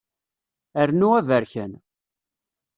[0.89, 1.71] Rnu aberkan.